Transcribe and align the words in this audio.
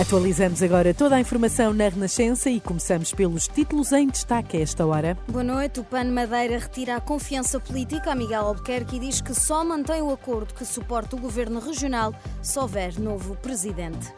Atualizamos 0.00 0.62
agora 0.62 0.94
toda 0.94 1.16
a 1.16 1.20
informação 1.20 1.74
na 1.74 1.88
Renascença 1.88 2.48
e 2.48 2.60
começamos 2.60 3.12
pelos 3.12 3.48
títulos 3.48 3.90
em 3.90 4.06
destaque 4.06 4.56
a 4.56 4.60
esta 4.60 4.86
hora. 4.86 5.18
Boa 5.26 5.42
noite. 5.42 5.80
O 5.80 5.84
PAN 5.84 6.04
Madeira 6.04 6.56
retira 6.56 6.94
a 6.94 7.00
confiança 7.00 7.58
política 7.58 8.12
a 8.12 8.14
Miguel 8.14 8.46
Albuquerque 8.46 8.94
e 8.94 9.00
diz 9.00 9.20
que 9.20 9.34
só 9.34 9.64
mantém 9.64 10.00
o 10.00 10.12
acordo 10.12 10.54
que 10.54 10.64
suporta 10.64 11.16
o 11.16 11.18
governo 11.18 11.58
regional 11.58 12.14
se 12.40 12.56
houver 12.60 12.96
novo 12.96 13.34
presidente. 13.38 14.14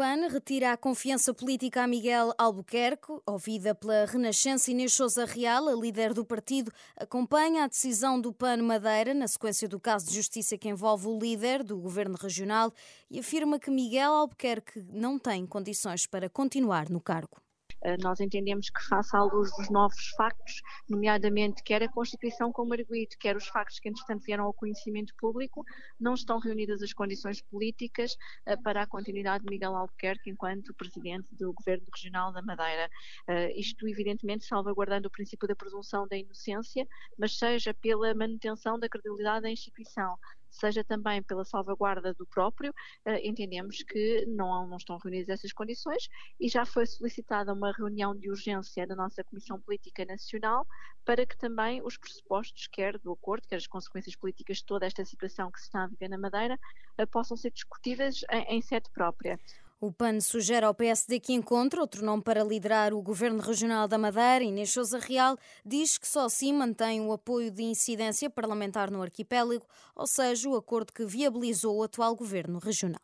PAN 0.00 0.28
retira 0.28 0.72
a 0.72 0.78
confiança 0.78 1.34
política 1.34 1.82
a 1.82 1.86
Miguel 1.86 2.32
Albuquerque, 2.38 3.20
ouvida 3.26 3.74
pela 3.74 4.06
Renascença 4.06 4.70
Inês 4.70 4.94
Souza 4.94 5.26
Real, 5.26 5.68
a 5.68 5.74
líder 5.74 6.14
do 6.14 6.24
partido, 6.24 6.72
acompanha 6.96 7.64
a 7.64 7.66
decisão 7.66 8.18
do 8.18 8.32
PAN 8.32 8.62
Madeira 8.62 9.12
na 9.12 9.28
sequência 9.28 9.68
do 9.68 9.78
caso 9.78 10.06
de 10.06 10.14
justiça 10.14 10.56
que 10.56 10.70
envolve 10.70 11.06
o 11.06 11.18
líder 11.18 11.62
do 11.62 11.76
governo 11.76 12.16
regional 12.16 12.72
e 13.10 13.18
afirma 13.18 13.60
que 13.60 13.70
Miguel 13.70 14.14
Albuquerque 14.14 14.82
não 14.90 15.18
tem 15.18 15.44
condições 15.44 16.06
para 16.06 16.30
continuar 16.30 16.88
no 16.88 16.98
cargo. 16.98 17.36
Eh, 17.82 17.96
nós 18.02 18.20
entendemos 18.20 18.70
que, 18.70 18.82
face 18.82 19.14
à 19.16 19.22
luz 19.22 19.50
dos 19.56 19.70
novos 19.70 20.08
factos, 20.16 20.62
nomeadamente 20.88 21.62
quer 21.62 21.82
a 21.82 21.88
Constituição 21.88 22.52
como 22.52 22.72
arguído, 22.72 23.16
quer 23.18 23.36
os 23.36 23.46
factos 23.48 23.78
que, 23.78 23.88
entretanto, 23.88 24.24
vieram 24.24 24.44
ao 24.44 24.52
conhecimento 24.52 25.14
público, 25.16 25.64
não 25.98 26.14
estão 26.14 26.38
reunidas 26.38 26.82
as 26.82 26.92
condições 26.92 27.40
políticas 27.42 28.16
eh, 28.46 28.56
para 28.56 28.82
a 28.82 28.86
continuidade 28.86 29.44
de 29.44 29.50
Miguel 29.50 29.76
Albuquerque 29.76 30.30
enquanto 30.30 30.74
Presidente 30.74 31.26
do 31.32 31.52
Governo 31.52 31.86
Regional 31.92 32.32
da 32.32 32.42
Madeira. 32.42 32.88
Eh, 33.28 33.58
isto, 33.58 33.88
evidentemente, 33.88 34.44
salvaguardando 34.44 35.08
o 35.08 35.10
princípio 35.10 35.48
da 35.48 35.56
presunção 35.56 36.06
da 36.06 36.16
inocência, 36.16 36.86
mas 37.18 37.38
seja 37.38 37.74
pela 37.74 38.14
manutenção 38.14 38.78
da 38.78 38.88
credibilidade 38.88 39.42
da 39.42 39.50
instituição 39.50 40.18
seja 40.50 40.84
também 40.84 41.22
pela 41.22 41.44
salvaguarda 41.44 42.12
do 42.14 42.26
próprio, 42.26 42.74
eh, 43.04 43.26
entendemos 43.26 43.82
que 43.82 44.24
não, 44.26 44.66
não 44.66 44.76
estão 44.76 44.98
reunidas 44.98 45.28
essas 45.28 45.52
condições 45.52 46.08
e 46.38 46.48
já 46.48 46.64
foi 46.64 46.86
solicitada 46.86 47.52
uma 47.52 47.72
reunião 47.72 48.16
de 48.16 48.30
urgência 48.30 48.86
da 48.86 48.96
nossa 48.96 49.22
Comissão 49.24 49.60
Política 49.60 50.04
Nacional 50.04 50.66
para 51.04 51.24
que 51.24 51.36
também 51.36 51.82
os 51.82 51.96
pressupostos, 51.96 52.66
quer 52.66 52.98
do 52.98 53.12
acordo, 53.12 53.48
quer 53.48 53.56
as 53.56 53.66
consequências 53.66 54.16
políticas 54.16 54.58
de 54.58 54.66
toda 54.66 54.86
esta 54.86 55.04
situação 55.04 55.50
que 55.50 55.58
se 55.58 55.66
está 55.66 55.84
a 55.84 55.86
viver 55.86 56.08
na 56.08 56.18
Madeira, 56.18 56.58
eh, 56.98 57.06
possam 57.06 57.36
ser 57.36 57.50
discutidas 57.50 58.24
em, 58.30 58.56
em 58.56 58.62
sede 58.62 58.90
própria. 58.90 59.38
O 59.82 59.90
PAN 59.90 60.20
sugere 60.20 60.66
ao 60.66 60.74
PSD 60.74 61.18
que 61.20 61.32
encontre 61.32 61.80
outro 61.80 62.04
nome 62.04 62.22
para 62.22 62.44
liderar 62.44 62.92
o 62.92 63.00
Governo 63.00 63.40
Regional 63.40 63.88
da 63.88 63.96
Madeira. 63.96 64.44
Inês 64.44 64.70
Sousa 64.70 64.98
Real 64.98 65.38
diz 65.64 65.96
que 65.96 66.06
só 66.06 66.26
assim 66.26 66.52
mantém 66.52 67.00
o 67.00 67.10
apoio 67.10 67.50
de 67.50 67.62
incidência 67.62 68.28
parlamentar 68.28 68.90
no 68.90 69.00
arquipélago, 69.00 69.64
ou 69.96 70.06
seja, 70.06 70.50
o 70.50 70.54
acordo 70.54 70.92
que 70.92 71.06
viabilizou 71.06 71.78
o 71.78 71.82
atual 71.82 72.14
Governo 72.14 72.58
Regional 72.58 73.00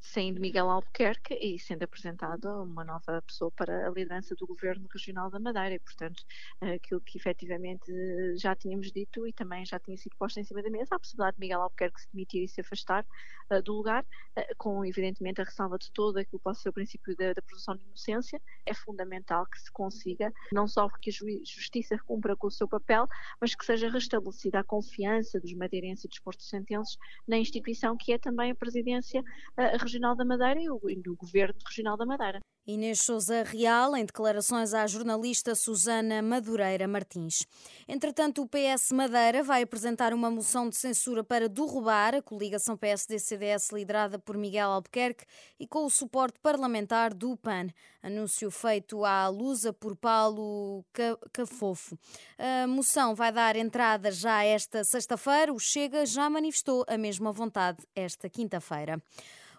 saindo 0.00 0.40
Miguel 0.40 0.70
Albuquerque 0.70 1.34
e 1.34 1.58
sendo 1.58 1.82
apresentada 1.82 2.62
uma 2.62 2.84
nova 2.84 3.22
pessoa 3.22 3.50
para 3.50 3.86
a 3.86 3.90
liderança 3.90 4.34
do 4.34 4.46
Governo 4.46 4.88
Regional 4.92 5.30
da 5.30 5.38
Madeira. 5.38 5.74
E, 5.74 5.78
portanto, 5.78 6.24
aquilo 6.60 7.00
que 7.00 7.18
efetivamente 7.18 7.92
já 8.36 8.54
tínhamos 8.54 8.90
dito 8.90 9.26
e 9.26 9.32
também 9.32 9.64
já 9.64 9.78
tinha 9.78 9.96
sido 9.96 10.16
posto 10.16 10.40
em 10.40 10.44
cima 10.44 10.62
da 10.62 10.70
mesa, 10.70 10.94
a 10.94 10.98
possibilidade 10.98 11.36
de 11.36 11.40
Miguel 11.40 11.62
Albuquerque 11.62 12.00
se 12.00 12.08
demitir 12.12 12.42
e 12.42 12.48
se 12.48 12.60
afastar 12.60 13.04
uh, 13.50 13.62
do 13.62 13.74
lugar, 13.74 14.02
uh, 14.02 14.56
com 14.56 14.84
evidentemente 14.84 15.40
a 15.40 15.44
ressalva 15.44 15.78
de 15.78 15.90
todo 15.92 16.16
aquilo 16.16 16.38
que 16.38 16.44
possa 16.44 16.62
ser 16.62 16.70
o 16.70 16.72
princípio 16.72 17.14
da, 17.16 17.32
da 17.34 17.42
presunção 17.42 17.76
de 17.76 17.84
inocência, 17.84 18.40
é 18.64 18.74
fundamental 18.74 19.46
que 19.46 19.60
se 19.60 19.70
consiga, 19.70 20.32
não 20.52 20.66
só 20.66 20.88
que 20.88 21.10
a 21.10 21.12
Justiça 21.12 21.98
cumpra 22.06 22.34
com 22.36 22.46
o 22.46 22.50
seu 22.50 22.66
papel, 22.66 23.06
mas 23.40 23.54
que 23.54 23.64
seja 23.64 23.90
restabelecida 23.90 24.60
a 24.60 24.64
confiança 24.64 25.38
dos 25.40 25.52
madeirenses 25.54 26.04
e 26.04 26.08
dos 26.08 26.18
porto-sentenses 26.18 26.96
na 27.26 27.36
instituição 27.36 27.96
que 27.96 28.12
é 28.12 28.18
também 28.18 28.50
a 28.50 28.54
Presidência 28.54 29.20
uh, 29.20 29.84
Regional 29.90 30.14
da 30.14 30.24
Madeira 30.24 30.60
e 30.60 30.70
o, 30.70 30.80
e 30.88 31.02
o 31.08 31.16
Governo 31.16 31.58
Regional 31.66 31.96
da 31.96 32.06
Madeira. 32.06 32.40
Inês 32.64 33.00
Souza 33.00 33.42
Real, 33.42 33.96
em 33.96 34.04
declarações 34.04 34.72
à 34.72 34.86
jornalista 34.86 35.56
Susana 35.56 36.22
Madureira 36.22 36.86
Martins. 36.86 37.44
Entretanto, 37.88 38.42
o 38.42 38.48
PS 38.48 38.92
Madeira 38.92 39.42
vai 39.42 39.62
apresentar 39.62 40.14
uma 40.14 40.30
moção 40.30 40.68
de 40.68 40.76
censura 40.76 41.24
para 41.24 41.48
derrubar 41.48 42.14
a 42.14 42.22
coligação 42.22 42.76
PSD-CDS 42.76 43.72
liderada 43.72 44.20
por 44.20 44.36
Miguel 44.36 44.70
Albuquerque 44.70 45.24
e 45.58 45.66
com 45.66 45.84
o 45.84 45.90
suporte 45.90 46.38
parlamentar 46.38 47.12
do 47.12 47.36
PAN. 47.36 47.66
Anúncio 48.00 48.50
feito 48.50 49.04
à 49.04 49.26
Lusa 49.26 49.72
por 49.72 49.96
Paulo 49.96 50.84
Cafofo. 51.32 51.98
A 52.38 52.68
moção 52.68 53.16
vai 53.16 53.32
dar 53.32 53.56
entrada 53.56 54.12
já 54.12 54.44
esta 54.44 54.84
sexta-feira. 54.84 55.52
O 55.52 55.58
Chega 55.58 56.06
já 56.06 56.30
manifestou 56.30 56.84
a 56.86 56.96
mesma 56.96 57.32
vontade 57.32 57.78
esta 57.96 58.28
quinta-feira. 58.30 59.02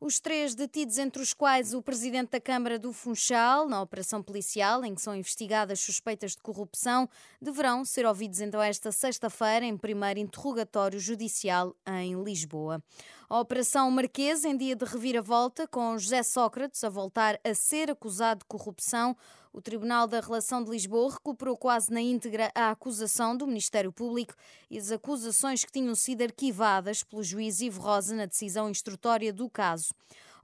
Os 0.00 0.20
três 0.20 0.54
detidos, 0.54 0.96
entre 0.96 1.20
os 1.20 1.34
quais 1.34 1.74
o 1.74 1.82
presidente 1.82 2.30
da 2.30 2.40
Câmara 2.40 2.78
do 2.78 2.92
Funchal, 2.92 3.68
na 3.68 3.82
operação 3.82 4.22
policial 4.22 4.84
em 4.84 4.94
que 4.94 5.02
são 5.02 5.12
investigadas 5.12 5.80
suspeitas 5.80 6.36
de 6.36 6.38
corrupção, 6.38 7.08
deverão 7.42 7.84
ser 7.84 8.06
ouvidos 8.06 8.40
então 8.40 8.62
esta 8.62 8.92
sexta-feira 8.92 9.66
em 9.66 9.76
primeiro 9.76 10.20
interrogatório 10.20 11.00
judicial 11.00 11.74
em 11.84 12.22
Lisboa. 12.22 12.80
A 13.28 13.40
Operação 13.40 13.90
Marquês, 13.90 14.44
em 14.44 14.56
dia 14.56 14.76
de 14.76 14.84
reviravolta, 14.84 15.66
com 15.66 15.98
José 15.98 16.22
Sócrates 16.22 16.84
a 16.84 16.88
voltar 16.88 17.40
a 17.42 17.52
ser 17.52 17.90
acusado 17.90 18.38
de 18.38 18.46
corrupção, 18.46 19.16
o 19.58 19.62
Tribunal 19.62 20.06
da 20.06 20.20
Relação 20.20 20.62
de 20.62 20.70
Lisboa 20.70 21.14
recuperou 21.14 21.56
quase 21.56 21.92
na 21.92 22.00
íntegra 22.00 22.48
a 22.54 22.70
acusação 22.70 23.36
do 23.36 23.44
Ministério 23.44 23.92
Público 23.92 24.32
e 24.70 24.78
as 24.78 24.92
acusações 24.92 25.64
que 25.64 25.72
tinham 25.72 25.96
sido 25.96 26.22
arquivadas 26.22 27.02
pelo 27.02 27.24
juiz 27.24 27.60
Ivo 27.60 27.80
Rosa 27.80 28.14
na 28.14 28.26
decisão 28.26 28.70
instrutória 28.70 29.32
do 29.32 29.50
caso. 29.50 29.92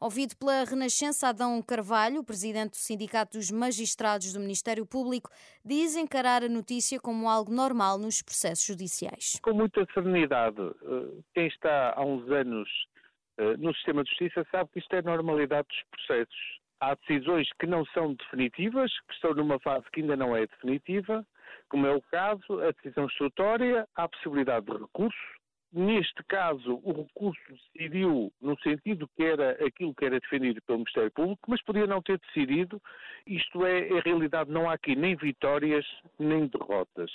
Ouvido 0.00 0.36
pela 0.36 0.64
Renascença, 0.64 1.28
Adão 1.28 1.62
Carvalho, 1.62 2.24
presidente 2.24 2.72
do 2.72 2.76
Sindicato 2.76 3.38
dos 3.38 3.52
Magistrados 3.52 4.32
do 4.32 4.40
Ministério 4.40 4.84
Público, 4.84 5.30
diz 5.64 5.94
encarar 5.94 6.42
a 6.42 6.48
notícia 6.48 6.98
como 6.98 7.30
algo 7.30 7.52
normal 7.52 7.96
nos 7.96 8.20
processos 8.20 8.66
judiciais. 8.66 9.38
Com 9.42 9.54
muita 9.54 9.86
serenidade. 9.94 10.60
Eh, 10.60 11.22
quem 11.32 11.46
está 11.46 11.94
há 11.94 12.04
uns 12.04 12.28
anos 12.32 12.68
eh, 13.38 13.56
no 13.58 13.72
sistema 13.74 14.02
de 14.02 14.10
justiça 14.10 14.44
sabe 14.50 14.70
que 14.72 14.80
isto 14.80 14.92
é 14.92 15.02
normalidade 15.02 15.68
dos 15.68 15.84
processos 15.88 16.63
há 16.80 16.94
decisões 16.94 17.48
que 17.58 17.66
não 17.66 17.84
são 17.86 18.14
definitivas, 18.14 18.90
que 19.08 19.14
estão 19.14 19.34
numa 19.34 19.58
fase 19.60 19.84
que 19.92 20.00
ainda 20.00 20.16
não 20.16 20.36
é 20.36 20.46
definitiva, 20.46 21.26
como 21.68 21.86
é 21.86 21.94
o 21.94 22.02
caso, 22.02 22.60
a 22.60 22.70
decisão 22.72 23.06
instrutória, 23.06 23.86
há 23.96 24.08
possibilidade 24.08 24.66
de 24.66 24.72
recurso. 24.72 25.18
Neste 25.72 26.22
caso, 26.28 26.80
o 26.84 26.92
recurso 27.02 27.42
decidiu 27.74 28.32
no 28.40 28.56
sentido 28.60 29.10
que 29.16 29.24
era 29.24 29.52
aquilo 29.64 29.92
que 29.92 30.04
era 30.04 30.20
defendido 30.20 30.62
pelo 30.62 30.78
Ministério 30.78 31.10
Público, 31.10 31.50
mas 31.50 31.60
podia 31.64 31.86
não 31.86 32.00
ter 32.00 32.20
decidido. 32.20 32.80
Isto 33.26 33.66
é, 33.66 33.88
em 33.88 34.00
realidade, 34.00 34.52
não 34.52 34.70
há 34.70 34.74
aqui 34.74 34.94
nem 34.94 35.16
vitórias 35.16 35.84
nem 36.16 36.46
derrotas. 36.46 37.10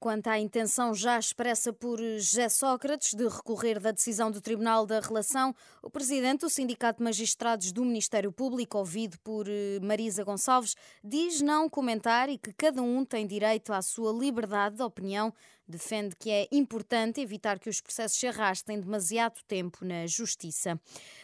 Quanto 0.00 0.28
à 0.28 0.38
intenção 0.38 0.94
já 0.94 1.18
expressa 1.18 1.74
por 1.74 1.98
José 1.98 2.48
Sócrates 2.48 3.12
de 3.12 3.28
recorrer 3.28 3.78
da 3.78 3.90
decisão 3.90 4.30
do 4.30 4.40
Tribunal 4.40 4.86
da 4.86 4.98
Relação, 4.98 5.54
o 5.82 5.90
presidente 5.90 6.40
do 6.40 6.48
Sindicato 6.48 7.00
de 7.00 7.04
Magistrados 7.04 7.70
do 7.70 7.84
Ministério 7.84 8.32
Público, 8.32 8.78
ouvido 8.78 9.18
por 9.18 9.46
eh, 9.46 9.78
Marisa 9.82 10.24
Gonçalves, 10.24 10.74
diz 11.04 11.42
não 11.42 11.68
comentar 11.68 12.30
e 12.30 12.38
que 12.38 12.50
cada 12.50 12.80
um 12.80 13.04
tem 13.04 13.26
direito 13.26 13.74
à 13.74 13.82
sua 13.82 14.10
liberdade 14.10 14.76
de 14.76 14.82
opinião, 14.82 15.34
Defende 15.70 16.16
que 16.16 16.28
é 16.30 16.48
importante 16.50 17.20
evitar 17.20 17.60
que 17.60 17.70
os 17.70 17.80
processos 17.80 18.18
se 18.18 18.26
arrastem 18.26 18.80
demasiado 18.80 19.40
tempo 19.46 19.84
na 19.84 20.04
Justiça. 20.04 20.80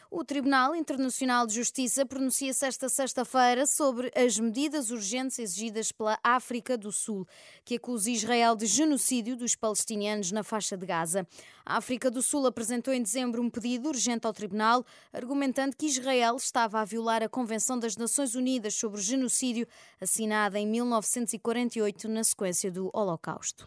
O 0.09 0.25
Tribunal 0.25 0.77
Internacional 0.77 1.49
de 1.49 1.55
Justiça 1.55 2.07
pronuncia-se 2.07 2.65
esta 2.65 2.89
sexta-feira 2.89 3.67
sobre 3.67 4.13
as 4.15 4.39
medidas 4.39 4.91
urgentes 4.91 5.41
exigidas 5.41 5.91
pela 5.91 6.17
África 6.23 6.79
do 6.79 6.93
Sul, 6.93 7.27
que 7.65 7.75
acusa 7.75 8.09
Israel 8.09 8.55
de 8.55 8.67
genocídio 8.67 9.37
dos 9.37 9.57
palestinianos 9.57 10.31
na 10.31 10.45
faixa 10.45 10.77
de 10.77 10.87
Gaza. 10.87 11.27
A 11.65 11.79
África 11.79 12.09
do 12.09 12.23
Sul 12.23 12.47
apresentou 12.47 12.95
em 12.95 13.03
dezembro 13.03 13.43
um 13.43 13.51
pedido 13.51 13.89
urgente 13.89 14.29
ao 14.29 14.33
Tribunal, 14.33 14.87
argumentando 15.13 15.77
que 15.77 15.87
Israel 15.87 16.37
estava 16.37 16.81
a 16.81 16.85
violar 16.85 17.25
a 17.25 17.29
Convenção 17.29 17.77
das 17.77 17.97
Nações 17.97 18.37
Unidas 18.37 18.75
sobre 18.75 19.01
o 19.01 19.03
Genocídio, 19.03 19.67
assinada 20.01 20.57
em 20.57 20.69
1948 20.69 22.09
na 22.09 22.23
sequência 22.23 22.71
do 22.71 22.91
Holocausto. 22.95 23.67